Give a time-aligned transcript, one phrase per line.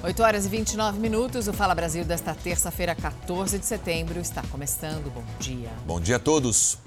[0.00, 1.48] 8 horas e 29 minutos.
[1.48, 5.12] O Fala Brasil desta terça-feira, 14 de setembro, está começando.
[5.12, 5.70] Bom dia.
[5.84, 6.78] Bom dia a todos.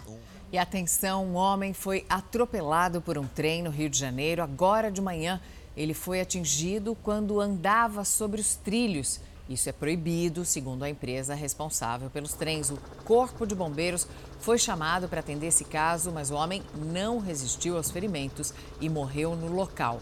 [0.50, 4.42] E atenção, um homem foi atropelado por um trem no Rio de Janeiro.
[4.42, 5.42] Agora de manhã,
[5.76, 9.20] ele foi atingido quando andava sobre os trilhos.
[9.50, 12.70] Isso é proibido, segundo a empresa responsável pelos trens.
[12.70, 14.08] O Corpo de Bombeiros
[14.40, 19.36] foi chamado para atender esse caso, mas o homem não resistiu aos ferimentos e morreu
[19.36, 20.00] no local.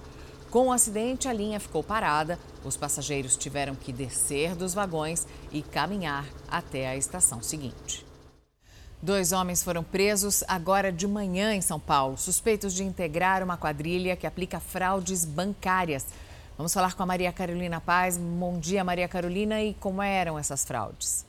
[0.49, 2.39] Com o acidente, a linha ficou parada.
[2.65, 8.03] Os passageiros tiveram que descer dos vagões e caminhar até a estação seguinte.
[9.01, 14.15] Dois homens foram presos agora de manhã em São Paulo, suspeitos de integrar uma quadrilha
[14.15, 16.07] que aplica fraudes bancárias.
[16.57, 18.17] Vamos falar com a Maria Carolina Paz.
[18.17, 19.61] Bom dia, Maria Carolina.
[19.61, 21.28] E como eram essas fraudes?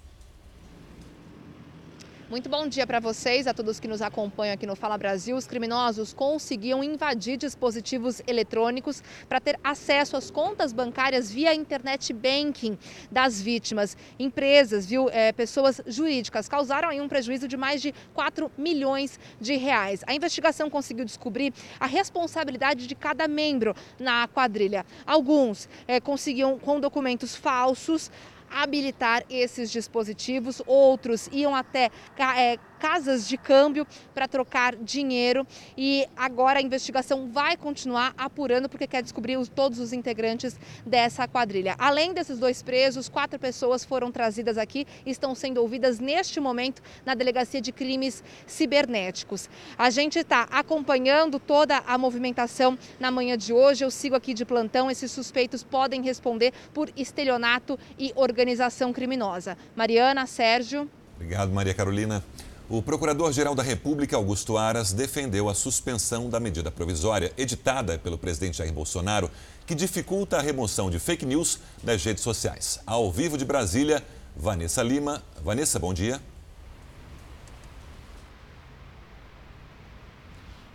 [2.30, 5.37] Muito bom dia para vocês, a todos que nos acompanham aqui no Fala Brasil.
[5.37, 12.79] Os criminosos conseguiam invadir dispositivos eletrônicos para ter acesso às contas bancárias via internet banking
[13.11, 13.97] das vítimas.
[14.16, 19.56] Empresas, viu, é, pessoas jurídicas causaram aí um prejuízo de mais de 4 milhões de
[19.56, 20.05] reais.
[20.06, 24.87] A investigação conseguiu descobrir a responsabilidade de cada membro na quadrilha.
[25.05, 28.09] Alguns é, conseguiam, com documentos falsos,
[28.51, 31.91] habilitar esses dispositivos, outros iam até
[32.37, 38.87] é, casas de câmbio para trocar dinheiro e agora a investigação vai continuar apurando porque
[38.87, 41.77] quer descobrir os, todos os integrantes dessa quadrilha.
[41.78, 46.83] Além desses dois presos, quatro pessoas foram trazidas aqui e estão sendo ouvidas neste momento
[47.05, 49.50] na Delegacia de Crimes Cibernéticos.
[49.77, 53.84] A gente está acompanhando toda a movimentação na manhã de hoje.
[53.84, 54.91] Eu sigo aqui de plantão.
[54.91, 59.59] Esses suspeitos podem responder por estelionato e organização criminosa.
[59.77, 60.89] Mariana, Sérgio.
[61.17, 62.25] Obrigado, Maria Carolina.
[62.72, 68.58] O Procurador-Geral da República, Augusto Aras, defendeu a suspensão da medida provisória editada pelo presidente
[68.58, 69.28] Jair Bolsonaro,
[69.66, 72.78] que dificulta a remoção de fake news das redes sociais.
[72.86, 74.00] Ao vivo de Brasília,
[74.36, 75.20] Vanessa Lima.
[75.42, 76.20] Vanessa, bom dia.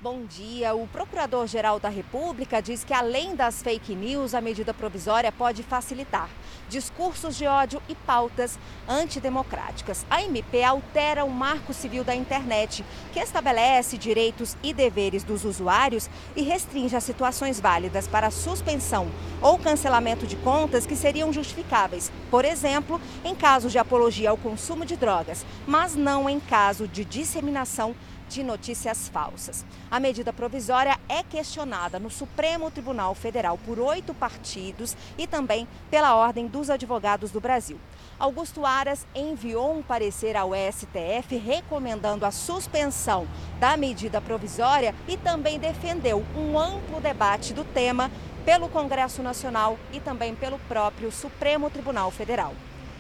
[0.06, 0.76] Bom dia.
[0.76, 6.30] O Procurador-Geral da República diz que, além das fake news, a medida provisória pode facilitar
[6.70, 10.06] discursos de ódio e pautas antidemocráticas.
[10.08, 16.08] A MP altera o marco civil da internet, que estabelece direitos e deveres dos usuários
[16.36, 19.08] e restringe as situações válidas para suspensão
[19.42, 24.86] ou cancelamento de contas que seriam justificáveis, por exemplo, em caso de apologia ao consumo
[24.86, 27.96] de drogas, mas não em caso de disseminação
[28.30, 29.66] de notícias falsas.
[29.90, 36.16] A medida provisória é questionada no Supremo Tribunal Federal por oito partidos e também pela
[36.16, 37.80] Ordem dos Advogados do Brasil.
[38.18, 43.28] Augusto Aras enviou um parecer ao STF recomendando a suspensão
[43.60, 48.10] da medida provisória e também defendeu um amplo debate do tema
[48.46, 52.54] pelo Congresso Nacional e também pelo próprio Supremo Tribunal Federal.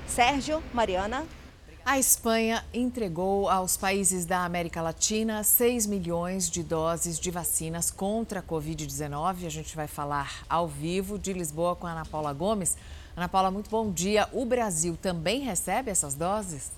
[0.08, 1.26] Sérgio, Mariana.
[1.88, 8.40] A Espanha entregou aos países da América Latina 6 milhões de doses de vacinas contra
[8.40, 9.46] a Covid-19.
[9.46, 12.76] A gente vai falar ao vivo de Lisboa com a Ana Paula Gomes.
[13.16, 14.28] Ana Paula, muito bom dia.
[14.34, 16.72] O Brasil também recebe essas doses?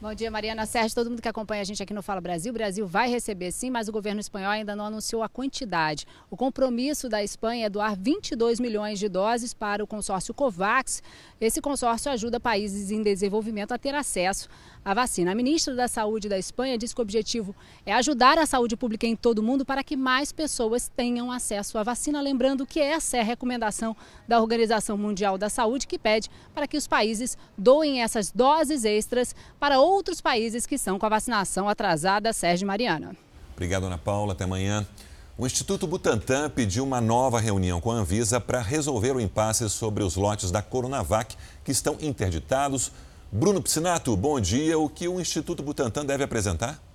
[0.00, 2.52] Bom dia, Mariana Sérgio, todo mundo que acompanha a gente aqui no Fala Brasil.
[2.52, 6.06] O Brasil vai receber sim, mas o governo espanhol ainda não anunciou a quantidade.
[6.30, 11.02] O compromisso da Espanha é doar 22 milhões de doses para o consórcio COVAX.
[11.40, 14.48] Esse consórcio ajuda países em desenvolvimento a ter acesso
[14.84, 15.32] à vacina.
[15.32, 17.52] A ministra da Saúde da Espanha diz que o objetivo
[17.84, 21.76] é ajudar a saúde pública em todo o mundo para que mais pessoas tenham acesso
[21.76, 22.20] à vacina.
[22.20, 23.96] Lembrando que essa é a recomendação
[24.28, 29.34] da Organização Mundial da Saúde, que pede para que os países doem essas doses extras
[29.58, 32.32] para outros países que são com a vacinação atrasada.
[32.32, 33.16] Sérgio Mariana.
[33.52, 34.32] Obrigado, Ana Paula.
[34.32, 34.86] Até amanhã.
[35.36, 40.02] O Instituto Butantan pediu uma nova reunião com a Anvisa para resolver o impasse sobre
[40.02, 42.90] os lotes da Coronavac que estão interditados.
[43.30, 44.78] Bruno Piscinato, bom dia.
[44.78, 46.87] O que o Instituto Butantan deve apresentar?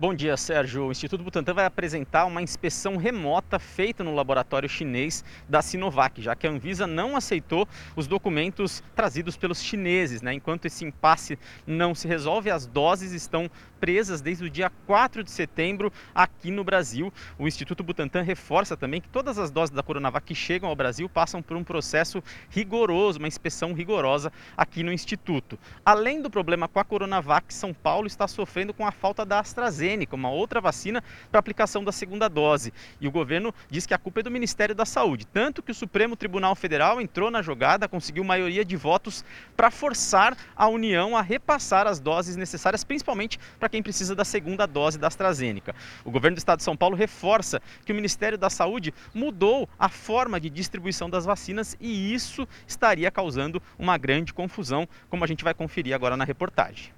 [0.00, 0.86] Bom dia, Sérgio.
[0.86, 6.36] O Instituto Butantan vai apresentar uma inspeção remota feita no laboratório chinês da Sinovac, já
[6.36, 7.66] que a Anvisa não aceitou
[7.96, 10.22] os documentos trazidos pelos chineses.
[10.22, 10.34] Né?
[10.34, 11.36] Enquanto esse impasse
[11.66, 13.50] não se resolve, as doses estão
[13.80, 17.12] presas desde o dia 4 de setembro aqui no Brasil.
[17.36, 21.08] O Instituto Butantan reforça também que todas as doses da Coronavac que chegam ao Brasil
[21.08, 25.58] passam por um processo rigoroso, uma inspeção rigorosa aqui no Instituto.
[25.84, 29.87] Além do problema com a Coronavac, São Paulo está sofrendo com a falta da AstraZeneca,
[30.12, 32.72] uma outra vacina para aplicação da segunda dose.
[33.00, 35.74] E o governo diz que a culpa é do Ministério da Saúde, tanto que o
[35.74, 39.24] Supremo Tribunal Federal entrou na jogada, conseguiu maioria de votos
[39.56, 44.24] para forçar a União a repassar as doses necessárias, principalmente para para quem precisa da
[44.24, 45.74] segunda dose da AstraZeneca.
[46.02, 49.90] O governo do estado de São Paulo reforça que o Ministério da Saúde mudou a
[49.90, 55.44] forma de distribuição das vacinas e isso estaria causando uma grande confusão, como a gente
[55.44, 56.97] vai conferir agora na reportagem.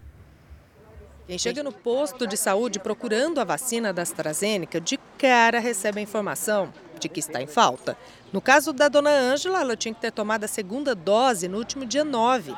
[1.30, 6.02] Quem chega no posto de saúde procurando a vacina da AstraZeneca, de cara recebe a
[6.02, 7.96] informação de que está em falta.
[8.32, 11.86] No caso da dona Ângela, ela tinha que ter tomado a segunda dose no último
[11.86, 12.52] dia 9.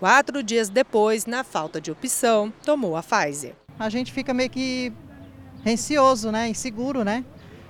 [0.00, 3.54] Quatro dias depois, na falta de opção, tomou a Pfizer.
[3.78, 4.92] A gente fica meio que
[5.62, 6.48] receoso, né?
[6.48, 7.24] Inseguro, né?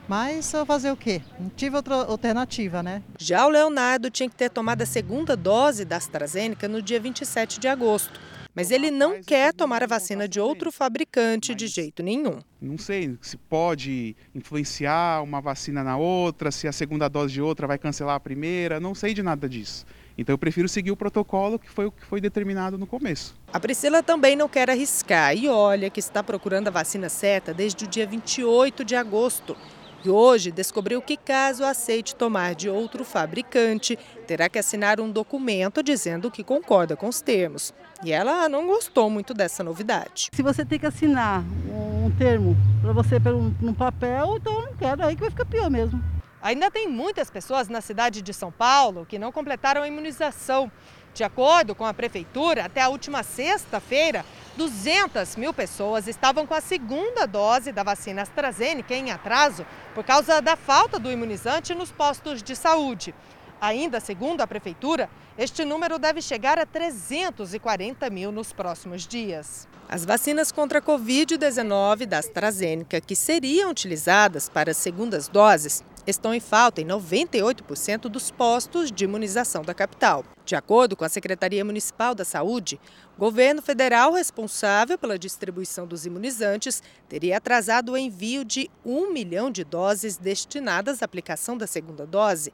[0.08, 1.20] Mas eu fazer o quê?
[1.38, 3.02] Não tive outra alternativa, né?
[3.18, 7.60] Já o Leonardo tinha que ter tomado a segunda dose da AstraZeneca no dia 27
[7.60, 8.18] de agosto.
[8.54, 12.38] Mas ele não quer tomar a vacina de outro fabricante de jeito nenhum.
[12.60, 17.66] Não sei se pode influenciar uma vacina na outra, se a segunda dose de outra
[17.66, 19.86] vai cancelar a primeira, não sei de nada disso.
[20.18, 23.34] Então eu prefiro seguir o protocolo que foi o que foi determinado no começo.
[23.52, 27.84] A Priscila também não quer arriscar e olha que está procurando a vacina certa desde
[27.84, 29.56] o dia 28 de agosto.
[30.02, 35.82] E hoje descobriu que, caso aceite tomar de outro fabricante, terá que assinar um documento
[35.82, 37.74] dizendo que concorda com os termos.
[38.02, 40.30] E ela não gostou muito dessa novidade.
[40.32, 44.74] Se você tem que assinar um termo para você um, num papel, então eu não
[44.74, 46.02] quero, aí que vai ficar pior mesmo.
[46.42, 50.72] Ainda tem muitas pessoas na cidade de São Paulo que não completaram a imunização.
[51.20, 54.24] De acordo com a prefeitura, até a última sexta-feira,
[54.56, 60.40] 200 mil pessoas estavam com a segunda dose da vacina AstraZeneca em atraso por causa
[60.40, 63.14] da falta do imunizante nos postos de saúde.
[63.60, 69.68] Ainda segundo a Prefeitura, este número deve chegar a 340 mil nos próximos dias.
[69.90, 76.34] As vacinas contra a Covid-19 da AstraZeneca, que seriam utilizadas para as segundas doses, estão
[76.34, 80.24] em falta em 98% dos postos de imunização da capital.
[80.44, 82.80] De acordo com a Secretaria Municipal da Saúde,
[83.16, 89.50] o governo federal responsável pela distribuição dos imunizantes teria atrasado o envio de um milhão
[89.50, 92.52] de doses destinadas à aplicação da segunda dose.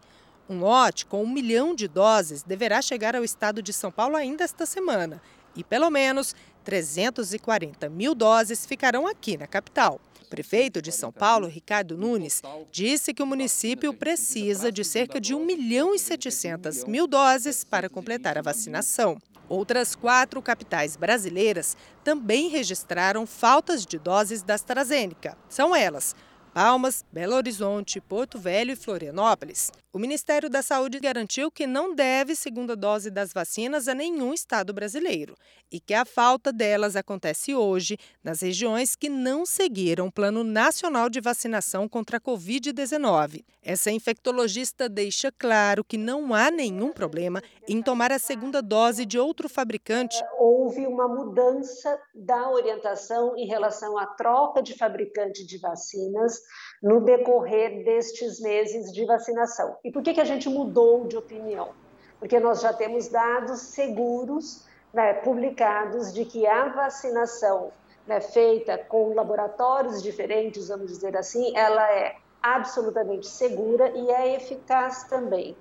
[0.49, 4.45] Um lote com um milhão de doses deverá chegar ao estado de São Paulo ainda
[4.45, 5.21] esta semana
[5.57, 6.35] e pelo menos
[6.65, 10.01] 340 mil doses ficarão aqui na capital.
[10.27, 12.43] O prefeito de São Paulo, Ricardo Nunes,
[12.73, 17.89] disse que o município precisa de cerca de 1 milhão e 700 mil doses para
[17.89, 19.19] completar a vacinação.
[19.49, 25.39] Outras quatro capitais brasileiras também registraram faltas de doses da AstraZeneca.
[25.49, 26.13] São elas
[26.57, 29.71] Palmas, Belo Horizonte, Porto Velho e Florianópolis.
[29.93, 34.73] O Ministério da Saúde garantiu que não deve segunda dose das vacinas a nenhum estado
[34.73, 35.35] brasileiro
[35.73, 41.09] e que a falta delas acontece hoje nas regiões que não seguiram o Plano Nacional
[41.09, 43.43] de Vacinação contra a Covid-19.
[43.63, 49.19] Essa infectologista deixa claro que não há nenhum problema em tomar a segunda dose de
[49.19, 50.23] outro fabricante.
[50.39, 56.46] Houve uma mudança da orientação em relação à troca de fabricante de vacinas
[56.83, 59.77] no decorrer destes meses de vacinação.
[59.85, 61.71] E por que, que a gente mudou de opinião?
[62.19, 67.71] Porque nós já temos dados seguros né, publicados de que a vacinação
[68.07, 75.05] né, feita com laboratórios diferentes, vamos dizer assim, ela é absolutamente segura e é eficaz
[75.05, 75.57] também.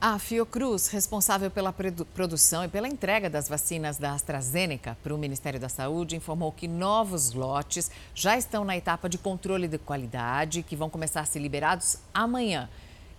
[0.00, 1.74] A Fiocruz, responsável pela
[2.14, 6.68] produção e pela entrega das vacinas da AstraZeneca para o Ministério da Saúde, informou que
[6.68, 11.40] novos lotes já estão na etapa de controle de qualidade, que vão começar a ser
[11.40, 12.70] liberados amanhã.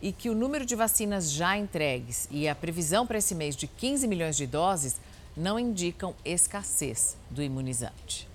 [0.02, 3.68] E que o número de vacinas já entregues e a previsão para esse mês de
[3.68, 5.02] 15 milhões de doses
[5.36, 8.26] não indicam escassez do imunizante.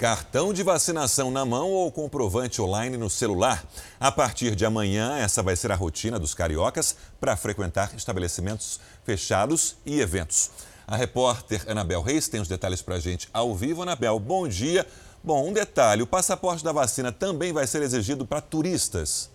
[0.00, 3.62] Cartão de vacinação na mão ou comprovante online no celular.
[4.00, 9.76] A partir de amanhã, essa vai ser a rotina dos cariocas para frequentar estabelecimentos fechados
[9.84, 10.52] e eventos.
[10.86, 13.82] A repórter Anabel Reis tem os detalhes para a gente ao vivo.
[13.82, 14.86] Anabel, bom dia.
[15.22, 19.28] Bom, um detalhe: o passaporte da vacina também vai ser exigido para turistas.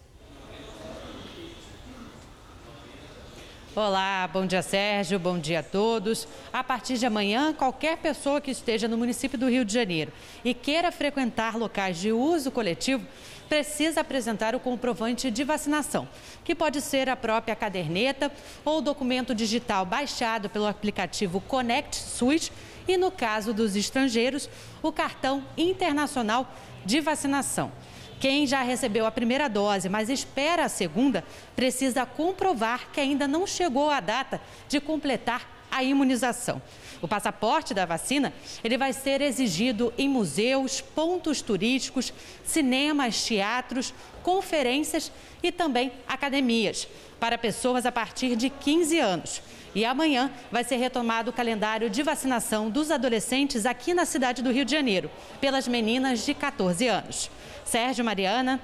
[3.77, 6.25] Olá, bom dia Sérgio, bom dia a todos.
[6.53, 10.13] A partir de amanhã, qualquer pessoa que esteja no município do Rio de Janeiro
[10.45, 13.05] e queira frequentar locais de uso coletivo
[13.49, 16.07] precisa apresentar o comprovante de vacinação,
[16.45, 18.31] que pode ser a própria caderneta
[18.63, 22.53] ou documento digital baixado pelo aplicativo Connect Suite
[22.87, 24.49] e, no caso dos estrangeiros,
[24.81, 26.49] o cartão internacional
[26.85, 27.73] de vacinação.
[28.19, 31.23] Quem já recebeu a primeira dose, mas espera a segunda,
[31.55, 36.61] precisa comprovar que ainda não chegou a data de completar a imunização.
[37.01, 42.13] O passaporte da vacina ele vai ser exigido em museus, pontos turísticos,
[42.45, 43.93] cinemas, teatros,
[44.25, 45.11] conferências
[45.43, 46.87] e também academias
[47.19, 49.39] para pessoas a partir de 15 anos.
[49.75, 54.51] E amanhã vai ser retomado o calendário de vacinação dos adolescentes aqui na cidade do
[54.51, 57.29] Rio de Janeiro, pelas meninas de 14 anos.
[57.63, 58.59] Sérgio Mariana.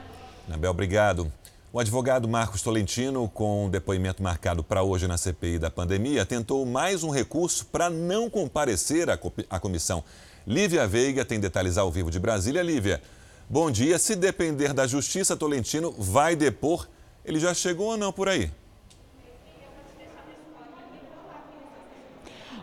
[0.48, 1.32] Anabel, obrigado.
[1.72, 6.66] O advogado Marcos Tolentino, com um depoimento marcado para hoje na CPI da pandemia, tentou
[6.66, 10.04] mais um recurso para não comparecer à comissão.
[10.48, 12.64] Lívia Veiga tem detalhes ao vivo de Brasília.
[12.64, 13.00] Lívia,
[13.52, 14.00] bom dia.
[14.00, 16.88] Se depender da justiça, Tolentino vai depor.
[17.26, 18.50] Ele já chegou ou não por aí?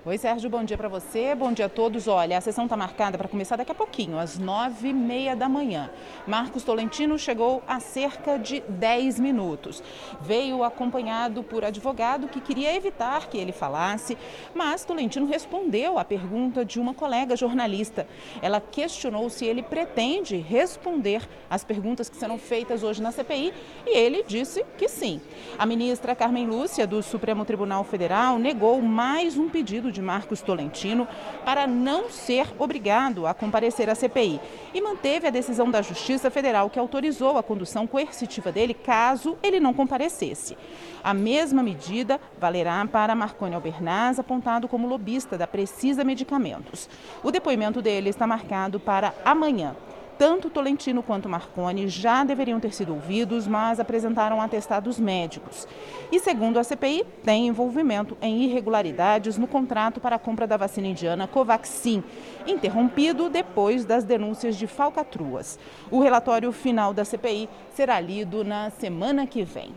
[0.09, 2.09] Oi, Sérgio, bom dia para você, bom dia a todos.
[2.09, 5.51] Olha, a sessão está marcada para começar daqui a pouquinho, às nove e meia da
[5.51, 5.91] manhã.
[6.27, 9.83] Marcos Tolentino chegou há cerca de dez minutos.
[10.23, 14.17] Veio acompanhado por advogado que queria evitar que ele falasse,
[14.55, 18.09] mas Tolentino respondeu à pergunta de uma colega jornalista.
[18.41, 23.53] Ela questionou se ele pretende responder às perguntas que serão feitas hoje na CPI
[23.87, 25.21] e ele disse que sim.
[25.59, 30.41] A ministra Carmen Lúcia, do Supremo Tribunal Federal, negou mais um pedido de de Marcos
[30.41, 31.09] Tolentino
[31.45, 34.41] para não ser obrigado a comparecer à CPI
[34.73, 39.59] e manteve a decisão da Justiça Federal que autorizou a condução coercitiva dele caso ele
[39.59, 40.57] não comparecesse.
[41.03, 46.89] A mesma medida valerá para Marconi Albernaz, apontado como lobista da Precisa Medicamentos.
[47.23, 49.75] O depoimento dele está marcado para amanhã.
[50.19, 55.69] Tanto Tolentino quanto Marconi já deveriam ter sido ouvidos, mas apresentaram atestados médicos.
[56.11, 60.89] E, segundo a CPI, tem envolvimento em irregularidades no contrato para a compra da vacina
[60.89, 62.03] indiana Covaxin,
[62.49, 65.57] interrompido depois das denúncias de falcatruas.
[65.89, 69.73] O relatório final da CPI será lido na semana que vem.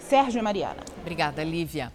[0.00, 0.82] Sérgio e Mariana.
[1.00, 1.92] Obrigada, Lívia.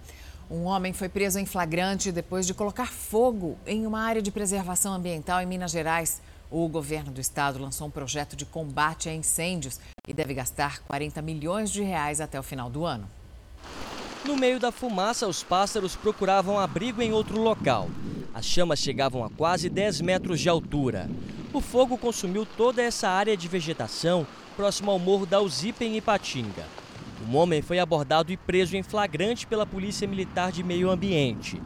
[0.50, 4.94] Um homem foi preso em flagrante depois de colocar fogo em uma área de preservação
[4.94, 6.22] ambiental em Minas Gerais.
[6.52, 11.22] O governo do estado lançou um projeto de combate a incêndios e deve gastar 40
[11.22, 13.08] milhões de reais até o final do ano.
[14.26, 17.90] No meio da fumaça, os pássaros procuravam abrigo em outro local.
[18.34, 21.10] As chamas chegavam a quase 10 metros de altura.
[21.54, 24.28] O fogo consumiu toda essa área de vegetação
[24.58, 26.66] próximo ao morro da Uzipe, em Ipatinga.
[27.30, 31.62] Um homem foi abordado e preso em flagrante pela Polícia Militar de Meio Ambiente.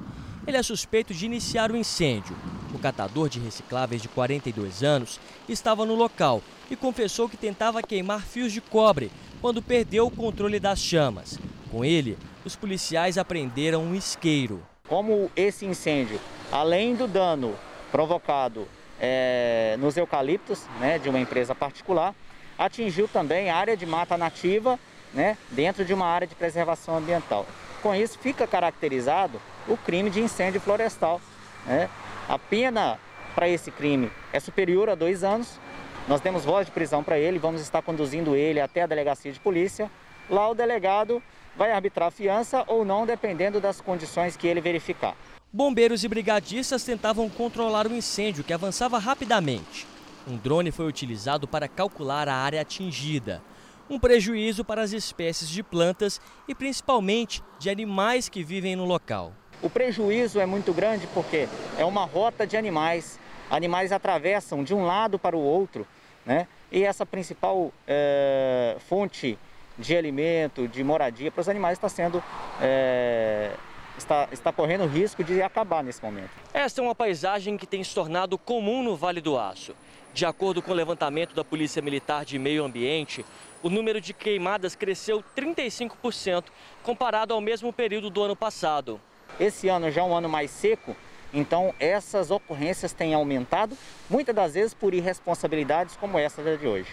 [0.45, 2.35] Ele é suspeito de iniciar o incêndio.
[2.75, 5.17] O catador de recicláveis de 42 anos
[5.47, 10.59] estava no local e confessou que tentava queimar fios de cobre quando perdeu o controle
[10.59, 11.39] das chamas.
[11.71, 14.61] Com ele, os policiais apreenderam um isqueiro.
[14.89, 16.19] Como esse incêndio,
[16.51, 17.55] além do dano
[17.93, 18.67] provocado
[18.99, 22.13] é, nos eucaliptos né, de uma empresa particular,
[22.57, 24.77] atingiu também a área de mata nativa
[25.13, 27.45] né, dentro de uma área de preservação ambiental.
[27.81, 31.21] Com isso, fica caracterizado o crime de incêndio florestal.
[31.65, 31.89] Né?
[32.27, 32.99] A pena
[33.35, 35.59] para esse crime é superior a dois anos.
[36.07, 39.39] Nós temos voz de prisão para ele, vamos estar conduzindo ele até a delegacia de
[39.39, 39.91] polícia.
[40.27, 41.21] Lá o delegado
[41.55, 45.15] vai arbitrar a fiança ou não, dependendo das condições que ele verificar.
[45.53, 49.85] Bombeiros e brigadistas tentavam controlar o incêndio, que avançava rapidamente.
[50.27, 53.41] Um drone foi utilizado para calcular a área atingida.
[53.87, 59.31] Um prejuízo para as espécies de plantas e principalmente de animais que vivem no local.
[59.61, 61.47] O prejuízo é muito grande porque
[61.77, 63.19] é uma rota de animais.
[63.49, 65.87] Animais atravessam de um lado para o outro,
[66.25, 66.47] né?
[66.71, 69.37] E essa principal é, fonte
[69.77, 72.23] de alimento, de moradia para os animais está sendo
[72.61, 73.51] é,
[73.97, 76.29] está, está correndo risco de acabar nesse momento.
[76.53, 79.75] Esta é uma paisagem que tem se tornado comum no Vale do Aço.
[80.13, 83.25] De acordo com o levantamento da Polícia Militar de Meio Ambiente,
[83.61, 86.45] o número de queimadas cresceu 35%
[86.83, 88.99] comparado ao mesmo período do ano passado.
[89.39, 90.95] Esse ano já é um ano mais seco,
[91.33, 93.77] então essas ocorrências têm aumentado,
[94.09, 96.89] muitas das vezes por irresponsabilidades como essa de hoje.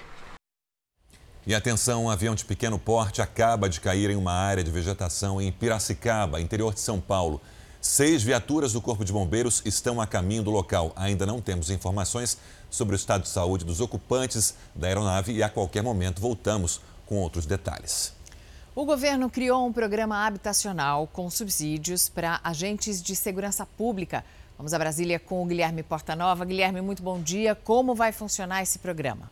[1.47, 5.41] E atenção, um avião de pequeno porte acaba de cair em uma área de vegetação
[5.41, 7.41] em Piracicaba, interior de São Paulo.
[7.81, 10.93] Seis viaturas do Corpo de Bombeiros estão a caminho do local.
[10.95, 12.39] Ainda não temos informações
[12.71, 17.17] sobre o estado de saúde dos ocupantes da aeronave e a qualquer momento voltamos com
[17.17, 18.15] outros detalhes.
[18.75, 24.25] O governo criou um programa habitacional com subsídios para agentes de segurança pública.
[24.57, 26.43] Vamos a Brasília com o Guilherme Portanova.
[26.47, 27.55] Guilherme, muito bom dia.
[27.55, 29.31] Como vai funcionar esse programa?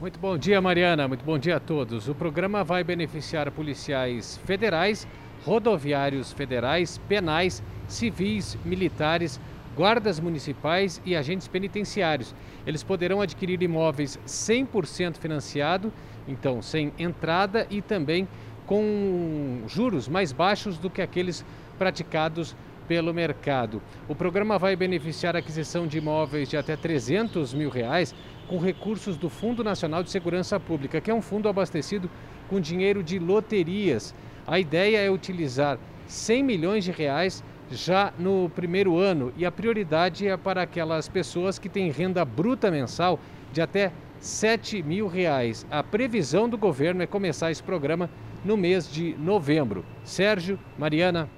[0.00, 1.08] Muito bom dia, Mariana.
[1.08, 2.06] Muito bom dia a todos.
[2.06, 5.04] O programa vai beneficiar policiais federais,
[5.44, 9.40] rodoviários federais, penais, civis, militares,
[9.76, 12.34] guardas municipais e agentes penitenciários.
[12.66, 15.92] Eles poderão adquirir imóveis 100% financiado,
[16.26, 18.26] então sem entrada e também
[18.66, 21.44] com juros mais baixos do que aqueles
[21.78, 22.56] praticados
[22.88, 23.82] pelo mercado.
[24.08, 28.14] O programa vai beneficiar a aquisição de imóveis de até 300 mil reais
[28.48, 32.08] com recursos do Fundo Nacional de Segurança Pública, que é um fundo abastecido
[32.48, 34.14] com dinheiro de loterias.
[34.46, 40.26] A ideia é utilizar 100 milhões de reais já no primeiro ano e a prioridade
[40.26, 43.18] é para aquelas pessoas que têm renda bruta mensal
[43.52, 45.66] de até 7 mil reais.
[45.70, 48.10] A previsão do governo é começar esse programa
[48.44, 49.84] no mês de novembro.
[50.04, 51.28] Sérgio, Mariana.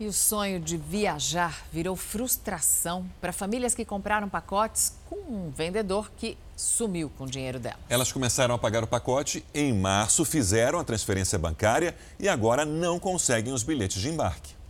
[0.00, 6.10] E o sonho de viajar virou frustração para famílias que compraram pacotes com um vendedor
[6.16, 7.78] que sumiu com o dinheiro dela.
[7.88, 12.98] Elas começaram a pagar o pacote em março, fizeram a transferência bancária e agora não
[12.98, 14.61] conseguem os bilhetes de embarque.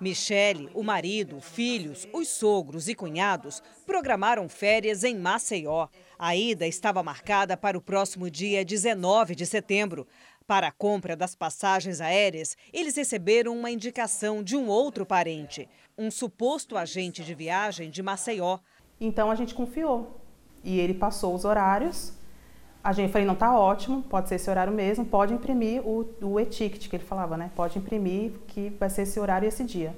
[0.00, 5.88] Michele, o marido, filhos, os sogros e cunhados programaram férias em Maceió.
[6.18, 10.06] A ida estava marcada para o próximo dia 19 de setembro.
[10.46, 16.10] Para a compra das passagens aéreas, eles receberam uma indicação de um outro parente, um
[16.10, 18.58] suposto agente de viagem de Maceió.
[19.00, 20.20] Então a gente confiou.
[20.62, 22.12] E ele passou os horários.
[22.86, 26.38] A gente falei, não, tá ótimo, pode ser esse horário mesmo, pode imprimir o, o
[26.38, 27.50] e-ticket que ele falava, né?
[27.56, 29.92] Pode imprimir que vai ser esse horário e esse dia.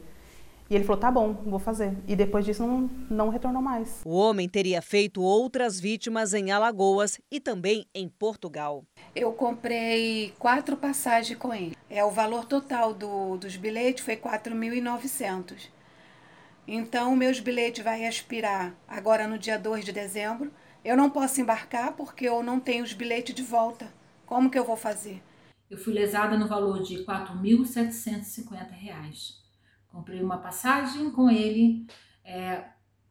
[0.70, 1.94] E ele falou: tá bom, vou fazer.
[2.06, 4.00] E depois disso não, não retornou mais.
[4.06, 8.82] O homem teria feito outras vítimas em Alagoas e também em Portugal.
[9.14, 11.76] Eu comprei quatro passagens com ele.
[11.90, 15.68] É o valor total do, dos bilhetes foi 4.900.
[16.66, 20.50] Então, meus bilhetes vai expirar agora no dia 2 de dezembro.
[20.84, 23.92] Eu não posso embarcar porque eu não tenho os bilhetes de volta.
[24.24, 25.20] Como que eu vou fazer?
[25.68, 29.34] Eu fui lesada no valor de R$ 4.750.
[29.88, 31.86] Comprei uma passagem com ele,
[32.24, 32.64] é,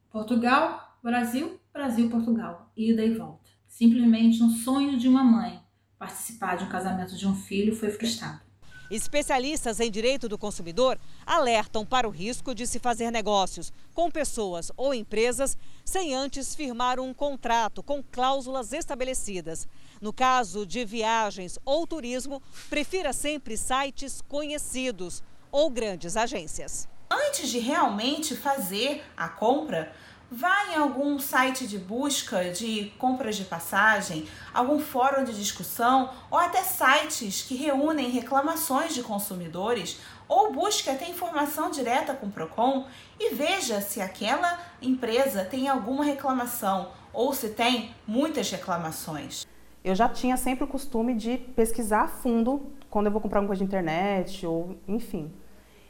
[0.09, 3.49] Portugal, Brasil, Brasil, Portugal, ida e volta.
[3.67, 5.61] Simplesmente um sonho de uma mãe.
[5.99, 8.46] Participar de um casamento de um filho foi frustrado.
[8.89, 14.71] Especialistas em direito do consumidor alertam para o risco de se fazer negócios com pessoas
[14.77, 19.67] ou empresas sem antes firmar um contrato com cláusulas estabelecidas.
[19.99, 26.87] No caso de viagens ou turismo, prefira sempre sites conhecidos ou grandes agências.
[27.09, 29.93] Antes de realmente fazer a compra,
[30.31, 36.37] vá em algum site de busca de compras de passagem, algum fórum de discussão ou
[36.37, 42.85] até sites que reúnem reclamações de consumidores ou busque até informação direta com o Procon
[43.19, 49.47] e veja se aquela empresa tem alguma reclamação ou se tem muitas reclamações.
[49.83, 53.55] Eu já tinha sempre o costume de pesquisar a fundo quando eu vou comprar alguma
[53.55, 55.31] coisa de internet ou enfim.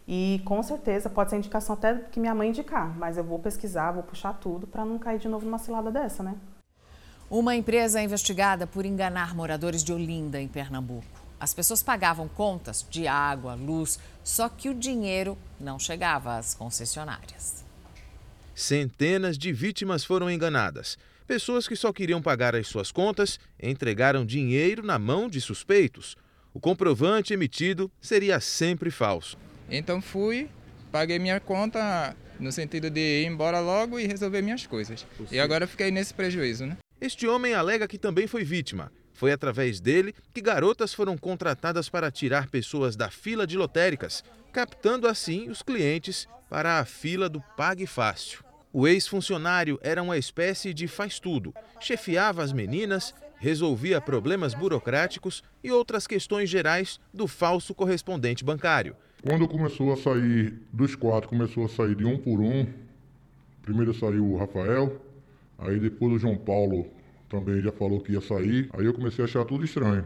[0.07, 3.91] E com certeza pode ser indicação até que minha mãe indicar, mas eu vou pesquisar,
[3.91, 6.35] vou puxar tudo para não cair de novo numa cilada dessa, né?
[7.29, 11.05] Uma empresa é investigada por enganar moradores de Olinda, em Pernambuco.
[11.37, 17.65] As pessoas pagavam contas de água, luz, só que o dinheiro não chegava às concessionárias.
[18.55, 20.97] Centenas de vítimas foram enganadas.
[21.27, 26.15] Pessoas que só queriam pagar as suas contas entregaram dinheiro na mão de suspeitos.
[26.53, 29.37] O comprovante emitido seria sempre falso.
[29.69, 30.49] Então fui,
[30.91, 35.05] paguei minha conta no sentido de ir embora logo e resolver minhas coisas.
[35.31, 36.77] E agora fiquei nesse prejuízo, né?
[36.99, 38.91] Este homem alega que também foi vítima.
[39.13, 45.07] Foi através dele que garotas foram contratadas para tirar pessoas da fila de lotéricas, captando
[45.07, 48.43] assim os clientes para a fila do Pague Fácil.
[48.71, 51.53] O ex-funcionário era uma espécie de faz-tudo.
[51.79, 58.95] Chefiava as meninas, resolvia problemas burocráticos e outras questões gerais do falso correspondente bancário.
[59.27, 62.65] Quando começou a sair dos quatro, começou a sair de um por um.
[63.61, 65.01] Primeiro saiu o Rafael,
[65.57, 66.87] aí depois o João Paulo
[67.27, 68.69] também já falou que ia sair.
[68.71, 70.05] Aí eu comecei a achar tudo estranho.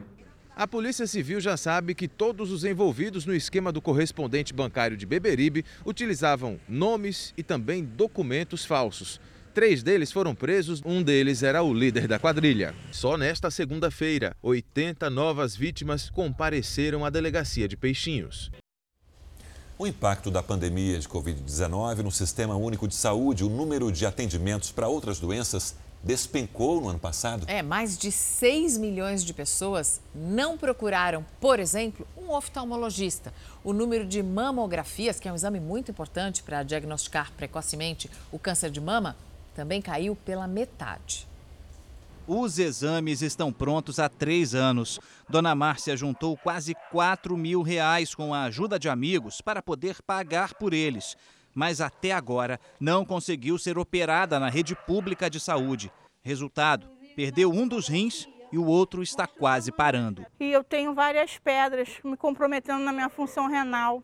[0.55, 5.05] A Polícia Civil já sabe que todos os envolvidos no esquema do correspondente bancário de
[5.05, 9.21] Beberibe utilizavam nomes e também documentos falsos.
[9.53, 12.73] Três deles foram presos, um deles era o líder da quadrilha.
[12.91, 18.49] Só nesta segunda-feira, 80 novas vítimas compareceram à delegacia de Peixinhos.
[19.81, 24.71] O impacto da pandemia de Covid-19 no Sistema Único de Saúde, o número de atendimentos
[24.71, 27.45] para outras doenças despencou no ano passado.
[27.47, 33.33] É, mais de 6 milhões de pessoas não procuraram, por exemplo, um oftalmologista.
[33.63, 38.69] O número de mamografias, que é um exame muito importante para diagnosticar precocemente o câncer
[38.69, 39.17] de mama,
[39.55, 41.27] também caiu pela metade.
[42.27, 44.99] Os exames estão prontos há três anos.
[45.27, 50.53] Dona Márcia juntou quase 4 mil reais com a ajuda de amigos para poder pagar
[50.53, 51.15] por eles.
[51.53, 55.91] Mas até agora não conseguiu ser operada na rede pública de saúde.
[56.21, 60.25] Resultado: perdeu um dos rins e o outro está quase parando.
[60.39, 64.03] E eu tenho várias pedras me comprometendo na minha função renal,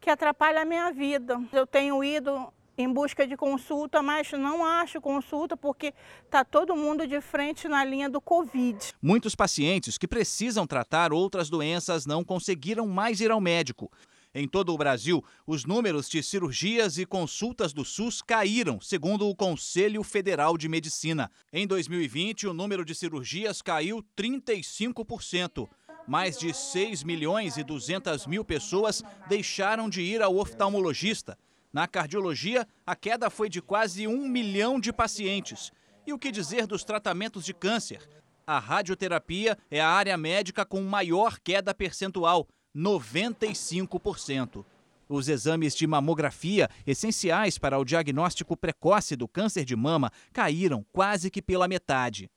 [0.00, 1.38] que atrapalha a minha vida.
[1.52, 7.06] Eu tenho ido em busca de consulta, mas não acho consulta porque está todo mundo
[7.06, 8.94] de frente na linha do Covid.
[9.00, 13.90] Muitos pacientes que precisam tratar outras doenças não conseguiram mais ir ao médico.
[14.38, 19.34] Em todo o Brasil, os números de cirurgias e consultas do SUS caíram, segundo o
[19.34, 21.30] Conselho Federal de Medicina.
[21.50, 25.66] Em 2020, o número de cirurgias caiu 35%.
[26.06, 31.38] Mais de 6 milhões e 200 mil pessoas deixaram de ir ao oftalmologista.
[31.72, 35.70] Na cardiologia, a queda foi de quase um milhão de pacientes.
[36.06, 38.08] E o que dizer dos tratamentos de câncer?
[38.46, 44.64] A radioterapia é a área médica com maior queda percentual, 95%.
[45.08, 51.30] Os exames de mamografia, essenciais para o diagnóstico precoce do câncer de mama, caíram quase
[51.30, 52.28] que pela metade.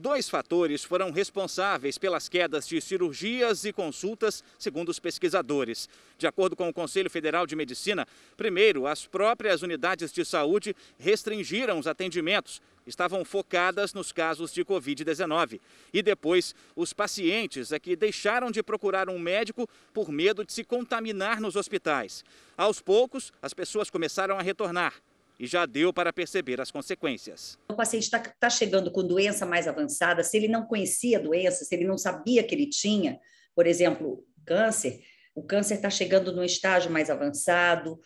[0.00, 5.88] Dois fatores foram responsáveis pelas quedas de cirurgias e consultas, segundo os pesquisadores.
[6.16, 8.06] De acordo com o Conselho Federal de Medicina,
[8.36, 15.60] primeiro, as próprias unidades de saúde restringiram os atendimentos, estavam focadas nos casos de Covid-19.
[15.92, 20.62] E depois, os pacientes é que deixaram de procurar um médico por medo de se
[20.62, 22.24] contaminar nos hospitais.
[22.56, 24.94] Aos poucos, as pessoas começaram a retornar
[25.38, 27.58] e já deu para perceber as consequências.
[27.70, 31.64] O paciente está tá chegando com doença mais avançada, se ele não conhecia a doença,
[31.64, 33.18] se ele não sabia que ele tinha,
[33.54, 35.00] por exemplo, câncer,
[35.34, 38.00] o câncer está chegando num estágio mais avançado,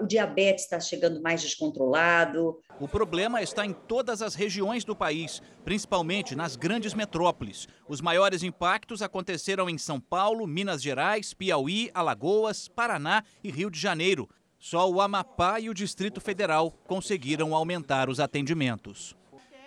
[0.00, 2.60] o diabetes está chegando mais descontrolado.
[2.78, 7.66] O problema está em todas as regiões do país, principalmente nas grandes metrópoles.
[7.88, 13.80] Os maiores impactos aconteceram em São Paulo, Minas Gerais, Piauí, Alagoas, Paraná e Rio de
[13.80, 14.28] Janeiro.
[14.62, 19.16] Só o Amapá e o Distrito Federal conseguiram aumentar os atendimentos.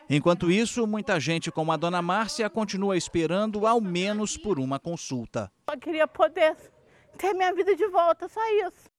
[0.08, 5.51] Enquanto isso, muita gente como a dona Márcia continua esperando ao menos por uma consulta.
[5.67, 6.56] Eu queria poder
[7.17, 8.93] ter minha vida de volta, só isso.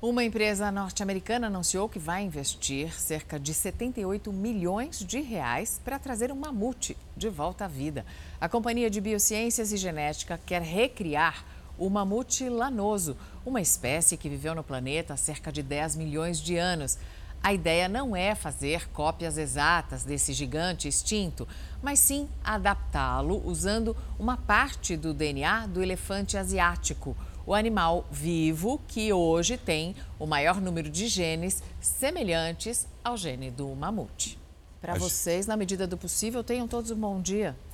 [0.00, 6.32] Uma empresa norte-americana anunciou que vai investir cerca de 78 milhões de reais para trazer
[6.32, 8.04] um mamute de volta à vida.
[8.40, 11.44] A companhia de biociências e genética quer recriar
[11.84, 16.56] o mamute lanoso, uma espécie que viveu no planeta há cerca de 10 milhões de
[16.56, 16.96] anos.
[17.42, 21.46] A ideia não é fazer cópias exatas desse gigante extinto,
[21.82, 29.12] mas sim adaptá-lo usando uma parte do DNA do elefante asiático, o animal vivo que
[29.12, 34.38] hoje tem o maior número de genes semelhantes ao gene do mamute.
[34.80, 37.56] Para vocês, na medida do possível, tenham todos um bom dia.